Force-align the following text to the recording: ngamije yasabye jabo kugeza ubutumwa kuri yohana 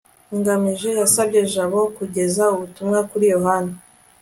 ngamije 0.37 0.89
yasabye 0.99 1.39
jabo 1.53 1.81
kugeza 1.97 2.43
ubutumwa 2.55 2.99
kuri 3.09 3.25
yohana 3.33 3.73